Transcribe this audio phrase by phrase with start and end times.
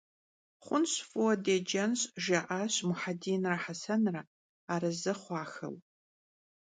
[0.65, 4.23] Xhunş, f'ıue dêcenş,- jja'aş Muhedinre Hesenre,
[4.73, 5.75] arezı xhuaxeu.